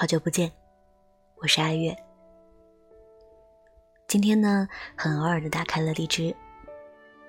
[0.00, 0.50] 好久不见，
[1.42, 1.94] 我是阿月。
[4.08, 4.66] 今天呢，
[4.96, 6.34] 很偶尔的打开了荔枝，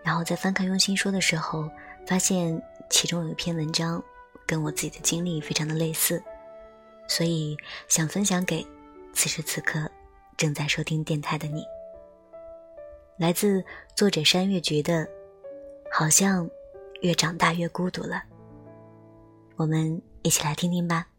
[0.02, 1.70] 然后在翻看用心说的时候，
[2.08, 4.02] 发现其中有一篇文章
[4.48, 6.24] 跟我自己的经历非常的类似，
[7.10, 7.58] 所以
[7.90, 8.66] 想分享给
[9.12, 9.92] 此时此刻
[10.38, 11.66] 正在收听电台的你。
[13.18, 13.62] 来自
[13.98, 15.06] 作者山月菊的，
[15.92, 16.50] 好像
[17.02, 18.24] 越长大越孤独了。
[19.58, 21.11] 我们一起来听听吧。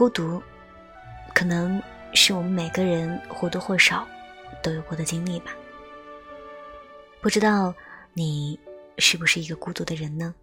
[0.00, 0.42] 孤独，
[1.34, 1.78] 可能
[2.14, 4.08] 是我们每个人或多或少
[4.62, 5.54] 都有过的经历吧。
[7.20, 7.74] 不知道
[8.14, 8.58] 你
[8.96, 10.34] 是不是一个孤独的人呢？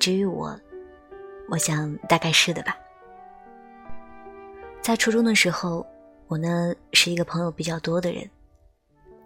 [0.00, 0.58] 至于我，
[1.50, 2.74] 我想大概是的吧。
[4.80, 5.86] 在初中的时候，
[6.26, 8.26] 我呢是一个朋友比较多的人。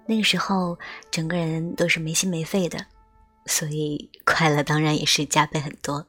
[0.05, 0.77] 那个时候，
[1.13, 2.85] 整个人都是没心没肺的，
[3.47, 6.05] 所以快乐当然也是加倍很多。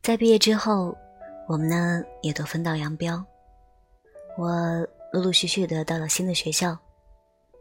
[0.00, 0.96] 在毕业之后，
[1.46, 3.24] 我们呢也都分道扬镳。
[4.36, 4.50] 我
[5.12, 6.76] 陆陆续续的到了新的学校，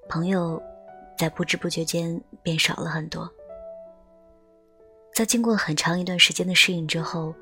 [0.09, 0.61] 朋友
[1.17, 3.29] 在不知不觉间变少了很多。
[5.13, 7.33] 在经过很长一段时间的适应之后，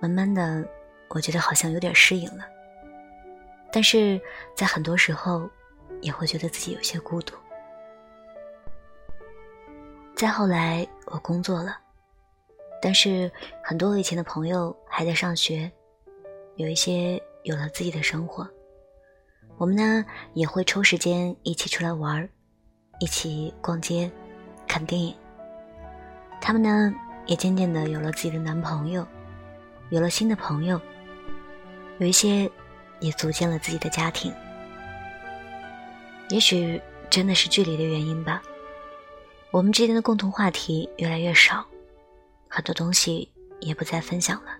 [0.00, 0.66] 慢慢的，
[1.10, 2.44] 我觉得好像有点适应了。
[3.70, 4.20] 但是
[4.56, 5.48] 在很多时候，
[6.00, 7.34] 也会觉得自己有些孤独。
[10.16, 11.78] 再后来，我工作了，
[12.80, 13.30] 但是
[13.62, 15.70] 很多以前的朋友还在上学，
[16.56, 18.48] 有一些有了自己的生活。
[19.58, 22.28] 我们呢也会抽时间一起出来玩儿，
[23.00, 24.10] 一起逛街、
[24.66, 25.14] 看电影。
[26.40, 26.94] 他们呢。
[27.24, 29.06] 也渐渐的有了自己的男朋友，
[29.90, 30.80] 有了新的朋友，
[31.98, 32.50] 有一些
[32.98, 34.34] 也组建了自己的家庭。
[36.30, 38.42] 也许真的是距离的原因吧，
[39.52, 41.64] 我们之间的共同话题越来越少，
[42.48, 44.50] 很多东西也不再分享了。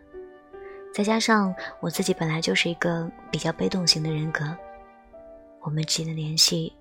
[0.93, 4.45] 再加上我自己本来就是一个比较被动型的人格，
[5.61, 6.73] 我们之间的联系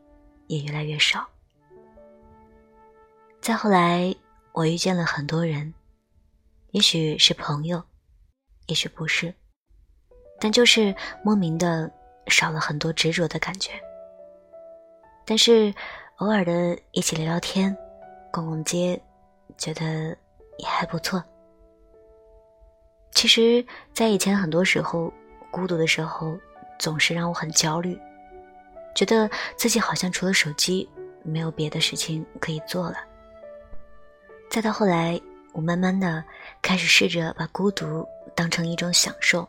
[0.47, 1.27] 也越来越少。
[3.39, 4.13] 再后来。
[4.53, 5.73] 我遇见了很多人，
[6.72, 7.81] 也许是朋友，
[8.66, 9.33] 也许不是，
[10.41, 10.93] 但就是
[11.23, 11.89] 莫名的
[12.28, 13.72] 少了很多执着的感觉。
[15.25, 15.73] 但是
[16.17, 17.73] 偶尔的一起聊聊天、
[18.29, 19.01] 逛逛街，
[19.57, 20.09] 觉得
[20.57, 21.23] 也还不错。
[23.13, 23.63] 其实，
[23.94, 25.13] 在以前很多时候
[25.51, 26.38] 孤独的时候，
[26.79, 27.99] 总是让我很焦虑，
[28.95, 30.89] 觉得自己好像除了手机
[31.23, 32.97] 没有别的事情可以做了。
[34.49, 35.19] 再到后来，
[35.53, 36.23] 我慢慢的
[36.61, 39.47] 开始试着把孤独当成一种享受。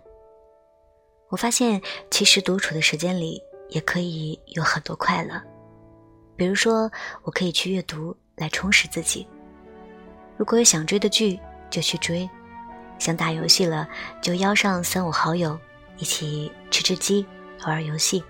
[1.28, 1.80] 我发现，
[2.10, 5.40] 其实独处的时间里也可以有很多快乐。
[6.36, 6.90] 比如说，
[7.22, 9.26] 我可以去阅读来充实自己；
[10.36, 11.38] 如果有想追的剧，
[11.70, 12.28] 就去追；
[13.02, 13.88] 想打游戏了，
[14.20, 15.58] 就邀上三五好友
[15.96, 17.26] 一起吃吃鸡、
[17.62, 18.22] 玩玩游戏。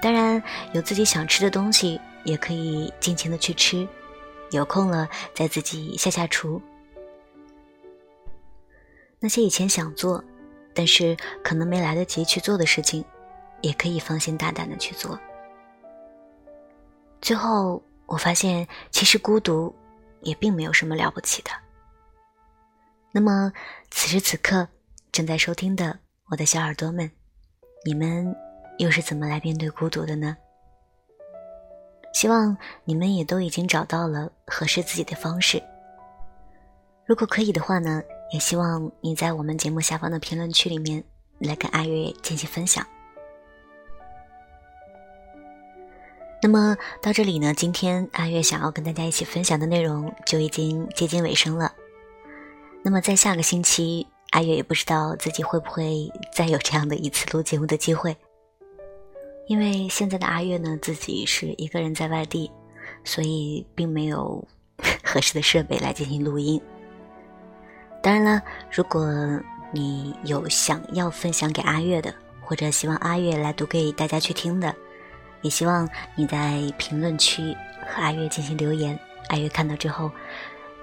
[0.00, 0.42] 当然，
[0.72, 3.86] 有自己想吃的东西，也可以尽情的去吃。
[4.52, 6.62] 有空了再自己下下厨。
[9.20, 10.24] 那些以前想做，
[10.72, 11.14] 但是
[11.44, 13.04] 可能没来得及去做的事情，
[13.60, 15.18] 也可以放心大胆的去做。
[17.20, 19.74] 最后我发现，其实孤独
[20.22, 21.50] 也并没有什么了不起的。
[23.12, 23.52] 那么
[23.90, 24.66] 此时此刻
[25.12, 25.98] 正在收听的
[26.30, 27.10] 我的小耳朵们，
[27.84, 28.34] 你们
[28.78, 30.36] 又是怎么来面对孤独的呢？
[32.14, 35.62] 希望你们也都已经找到了合适自己的方式。
[37.04, 38.02] 如果可以的话呢，
[38.32, 41.04] 也希望你在我们节目下方的评论区里面
[41.38, 42.86] 来跟阿月进行分享。
[46.42, 51.72] 那么到这里呢，今天阿月想要跟大家一起分享的内容就已经接近尾声了。
[52.84, 58.16] 那么在下个星期，阿月也不知道自己会不会再有这样的一次录节目的机会。
[59.46, 62.50] 因为现在的阿月呢，自己是一个人在外地，
[63.04, 64.46] 所以并没有
[65.04, 66.60] 合适的设备来进行录音。
[68.02, 69.08] 当然了，如果
[69.72, 74.74] 你有想要分享给阿月的，或者希望阿月来读给大家去听的，
[75.42, 77.56] 也希望你在评论区
[77.86, 78.98] 和阿月进行留言。
[79.28, 80.10] 阿月看到之后，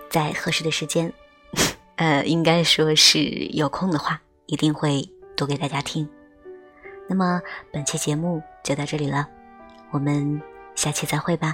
[0.09, 1.11] 在合适的时间，
[1.99, 3.19] 呃，应该说是
[3.51, 5.03] 有空的话，一定会
[5.35, 6.07] 读给大家听。
[7.09, 7.41] 那么
[7.73, 9.27] 本期节目就到这里了，
[9.91, 10.41] 我们
[10.75, 11.53] 下期再会吧。